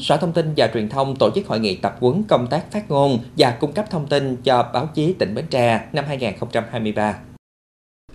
Sở 0.00 0.16
Thông 0.16 0.32
tin 0.32 0.52
và 0.56 0.70
Truyền 0.74 0.88
thông 0.88 1.16
tổ 1.16 1.30
chức 1.34 1.46
hội 1.46 1.60
nghị 1.60 1.76
tập 1.76 1.96
huấn 2.00 2.22
công 2.22 2.46
tác 2.46 2.72
phát 2.72 2.90
ngôn 2.90 3.18
và 3.36 3.50
cung 3.50 3.72
cấp 3.72 3.90
thông 3.90 4.06
tin 4.06 4.36
cho 4.36 4.70
báo 4.72 4.88
chí 4.94 5.12
tỉnh 5.12 5.34
Bến 5.34 5.44
Tre 5.50 5.80
năm 5.92 6.04
2023. 6.08 7.14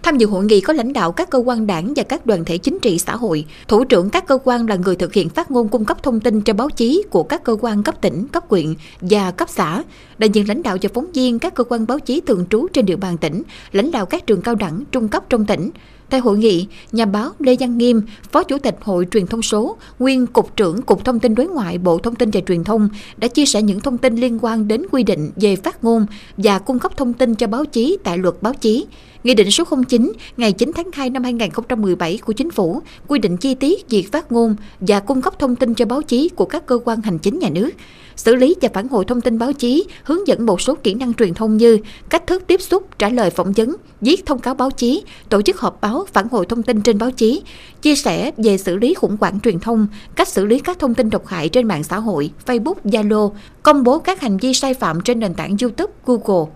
Tham 0.04 0.18
dự 0.18 0.28
hội 0.28 0.46
nghị 0.46 0.62
có 0.62 0.74
lãnh 0.74 0.94
đạo 0.94 1.12
các 1.12 1.30
cơ 1.30 1.38
quan 1.38 1.68
đảng 1.68 1.94
và 1.96 2.04
các 2.04 2.26
đoàn 2.26 2.46
thể 2.46 2.58
chính 2.58 2.80
trị 2.80 3.00
xã 3.00 3.16
hội, 3.16 3.46
thủ 3.68 3.84
trưởng 3.84 4.10
các 4.10 4.28
cơ 4.28 4.38
quan 4.44 4.70
là 4.70 4.76
người 4.76 4.96
thực 4.96 5.14
hiện 5.14 5.30
phát 5.30 5.52
ngôn 5.52 5.68
cung 5.68 5.86
cấp 5.86 6.04
thông 6.04 6.20
tin 6.20 6.42
cho 6.42 6.54
báo 6.54 6.70
chí 6.70 7.04
của 7.10 7.24
các 7.24 7.44
cơ 7.44 7.58
quan 7.62 7.84
cấp 7.84 8.02
tỉnh, 8.02 8.28
cấp 8.28 8.44
huyện 8.50 8.74
và 9.02 9.32
cấp 9.32 9.50
xã, 9.50 9.84
đại 10.18 10.30
diện 10.30 10.48
lãnh 10.48 10.64
đạo 10.64 10.78
và 10.82 10.90
phóng 10.94 11.12
viên 11.12 11.40
các 11.40 11.56
cơ 11.56 11.64
quan 11.64 11.88
báo 11.88 12.00
chí 12.00 12.22
thường 12.22 12.46
trú 12.50 12.68
trên 12.74 12.86
địa 12.86 12.96
bàn 12.96 13.18
tỉnh, 13.18 13.44
lãnh 13.72 13.92
đạo 13.92 14.06
các 14.06 14.28
trường 14.28 14.42
cao 14.42 14.56
đẳng, 14.56 14.84
trung 14.92 15.08
cấp 15.08 15.24
trong 15.30 15.46
tỉnh. 15.46 15.70
Tại 16.12 16.20
hội 16.20 16.38
nghị, 16.38 16.68
nhà 16.92 17.06
báo 17.06 17.32
Lê 17.40 17.56
Văn 17.60 17.78
Nghiêm, 17.78 18.02
Phó 18.32 18.44
Chủ 18.44 18.58
tịch 18.58 18.76
Hội 18.82 19.08
Truyền 19.12 19.28
thông 19.28 19.42
số, 19.42 19.78
nguyên 20.00 20.28
Cục 20.28 20.56
trưởng 20.56 20.82
Cục 20.82 21.06
Thông 21.06 21.20
tin 21.20 21.36
Đối 21.36 21.48
ngoại 21.48 21.78
Bộ 21.78 21.98
Thông 21.98 22.16
tin 22.16 22.30
và 22.32 22.42
Truyền 22.48 22.64
thông 22.64 22.90
đã 23.18 23.28
chia 23.28 23.46
sẻ 23.46 23.62
những 23.62 23.80
thông 23.80 23.98
tin 23.98 24.16
liên 24.16 24.40
quan 24.42 24.68
đến 24.68 24.84
quy 24.92 25.04
định 25.04 25.32
về 25.36 25.56
phát 25.56 25.84
ngôn 25.84 26.06
và 26.38 26.60
cung 26.60 26.80
cấp 26.80 26.98
thông 26.98 27.14
tin 27.14 27.36
cho 27.36 27.48
báo 27.48 27.66
chí 27.66 27.98
tại 28.04 28.18
luật 28.18 28.36
báo 28.42 28.54
chí. 28.54 28.86
Nghị 29.24 29.34
định 29.34 29.52
số 29.52 29.64
09 29.88 30.12
ngày 30.38 30.52
9 30.52 30.72
tháng 30.76 30.90
2 30.94 31.10
năm 31.10 31.24
2017 31.24 32.18
của 32.26 32.34
Chính 32.34 32.52
phủ 32.52 32.82
quy 33.08 33.20
định 33.20 33.38
chi 33.38 33.56
tiết 33.56 33.90
việc 33.90 34.12
phát 34.12 34.32
ngôn 34.32 34.56
và 34.80 35.00
cung 35.00 35.22
cấp 35.22 35.40
thông 35.40 35.56
tin 35.56 35.74
cho 35.74 35.86
báo 35.86 36.02
chí 36.02 36.30
của 36.30 36.46
các 36.46 36.66
cơ 36.66 36.80
quan 36.86 37.02
hành 37.02 37.18
chính 37.18 37.40
nhà 37.40 37.50
nước, 37.50 37.70
xử 38.16 38.36
lý 38.36 38.56
và 38.62 38.70
phản 38.74 38.88
hồi 38.88 39.06
thông 39.06 39.22
tin 39.22 39.40
báo 39.40 39.54
chí, 39.54 39.86
hướng 40.04 40.28
dẫn 40.28 40.46
một 40.46 40.62
số 40.62 40.76
kỹ 40.76 40.94
năng 40.94 41.14
truyền 41.14 41.34
thông 41.34 41.58
như 41.58 41.78
cách 42.10 42.28
thức 42.28 42.44
tiếp 42.48 42.62
xúc, 42.62 43.00
trả 43.00 43.10
lời 43.10 43.30
phỏng 43.30 43.52
vấn, 43.52 43.76
viết 44.02 44.26
thông 44.26 44.40
cáo 44.40 44.54
báo 44.54 44.72
chí, 44.72 45.04
tổ 45.30 45.42
chức 45.42 45.60
họp 45.60 45.82
báo 45.82 46.01
báo, 46.02 46.08
phản 46.14 46.28
hồi 46.32 46.46
thông 46.46 46.64
tin 46.64 46.82
trên 46.82 46.98
báo 46.98 47.12
chí, 47.12 47.42
chia 47.82 47.96
sẻ 47.96 48.32
về 48.38 48.58
xử 48.58 48.76
lý 48.76 48.94
khủng 48.94 49.18
hoảng 49.20 49.40
truyền 49.40 49.60
thông, 49.60 49.88
cách 50.16 50.28
xử 50.28 50.46
lý 50.46 50.60
các 50.60 50.80
thông 50.80 50.94
tin 50.94 51.10
độc 51.10 51.28
hại 51.28 51.50
trên 51.50 51.68
mạng 51.68 51.84
xã 51.84 52.00
hội, 52.00 52.32
Facebook, 52.46 52.76
Zalo, 52.84 53.32
công 53.64 53.84
bố 53.84 54.00
các 54.00 54.22
hành 54.22 54.38
vi 54.38 54.54
sai 54.54 54.74
phạm 54.74 55.02
trên 55.02 55.20
nền 55.20 55.34
tảng 55.34 55.56
YouTube, 55.62 55.94
Google. 56.06 56.52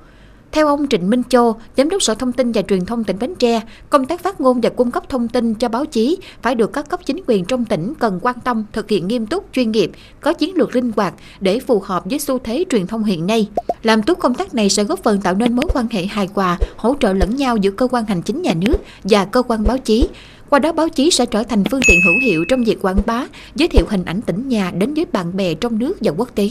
Theo 0.51 0.67
ông 0.67 0.87
Trịnh 0.87 1.09
Minh 1.09 1.21
Châu, 1.29 1.55
Giám 1.77 1.89
đốc 1.89 2.03
Sở 2.03 2.15
Thông 2.15 2.31
tin 2.31 2.51
và 2.51 2.61
Truyền 2.61 2.85
thông 2.85 3.03
tỉnh 3.03 3.19
Bến 3.19 3.35
Tre, 3.35 3.61
công 3.89 4.05
tác 4.05 4.23
phát 4.23 4.41
ngôn 4.41 4.61
và 4.61 4.69
cung 4.69 4.91
cấp 4.91 5.09
thông 5.09 5.27
tin 5.27 5.53
cho 5.53 5.69
báo 5.69 5.85
chí 5.85 6.17
phải 6.41 6.55
được 6.55 6.73
các 6.73 6.89
cấp 6.89 6.99
chính 7.05 7.21
quyền 7.27 7.45
trong 7.45 7.65
tỉnh 7.65 7.93
cần 7.99 8.19
quan 8.21 8.35
tâm, 8.43 8.65
thực 8.73 8.89
hiện 8.89 9.07
nghiêm 9.07 9.25
túc, 9.25 9.45
chuyên 9.53 9.71
nghiệp, 9.71 9.91
có 10.21 10.33
chiến 10.33 10.55
lược 10.55 10.75
linh 10.75 10.91
hoạt 10.95 11.13
để 11.39 11.59
phù 11.59 11.79
hợp 11.79 12.03
với 12.05 12.19
xu 12.19 12.39
thế 12.39 12.65
truyền 12.69 12.87
thông 12.87 13.03
hiện 13.03 13.27
nay. 13.27 13.49
Làm 13.83 14.03
tốt 14.03 14.17
công 14.19 14.35
tác 14.35 14.53
này 14.53 14.69
sẽ 14.69 14.83
góp 14.83 15.03
phần 15.03 15.21
tạo 15.21 15.33
nên 15.33 15.55
mối 15.55 15.65
quan 15.73 15.87
hệ 15.91 16.05
hài 16.05 16.29
hòa, 16.33 16.57
hỗ 16.75 16.95
trợ 16.99 17.13
lẫn 17.13 17.35
nhau 17.35 17.57
giữa 17.57 17.71
cơ 17.71 17.87
quan 17.91 18.05
hành 18.05 18.21
chính 18.21 18.41
nhà 18.41 18.53
nước 18.53 18.77
và 19.03 19.25
cơ 19.25 19.41
quan 19.41 19.63
báo 19.63 19.77
chí. 19.77 20.07
Qua 20.49 20.59
đó 20.59 20.71
báo 20.71 20.89
chí 20.89 21.11
sẽ 21.11 21.25
trở 21.25 21.43
thành 21.43 21.63
phương 21.71 21.81
tiện 21.87 21.99
hữu 22.05 22.19
hiệu 22.21 22.45
trong 22.49 22.63
việc 22.63 22.81
quảng 22.81 23.01
bá, 23.05 23.25
giới 23.55 23.67
thiệu 23.67 23.85
hình 23.89 24.05
ảnh 24.05 24.21
tỉnh 24.21 24.49
nhà 24.49 24.71
đến 24.71 24.93
với 24.93 25.05
bạn 25.11 25.37
bè 25.37 25.53
trong 25.53 25.79
nước 25.79 25.97
và 26.01 26.11
quốc 26.17 26.29
tế 26.35 26.49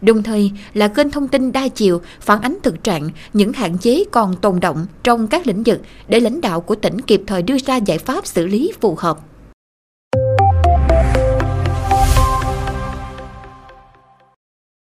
đồng 0.00 0.22
thời 0.22 0.52
là 0.74 0.88
kênh 0.88 1.10
thông 1.10 1.28
tin 1.28 1.52
đa 1.52 1.68
chiều, 1.68 2.00
phản 2.20 2.40
ánh 2.42 2.56
thực 2.62 2.84
trạng, 2.84 3.10
những 3.32 3.52
hạn 3.52 3.78
chế 3.78 4.04
còn 4.12 4.36
tồn 4.36 4.60
động 4.60 4.86
trong 5.02 5.26
các 5.26 5.46
lĩnh 5.46 5.62
vực 5.62 5.80
để 6.08 6.20
lãnh 6.20 6.40
đạo 6.40 6.60
của 6.60 6.74
tỉnh 6.74 7.00
kịp 7.00 7.22
thời 7.26 7.42
đưa 7.42 7.58
ra 7.58 7.76
giải 7.76 7.98
pháp 7.98 8.26
xử 8.26 8.46
lý 8.46 8.72
phù 8.80 8.94
hợp. 8.98 9.18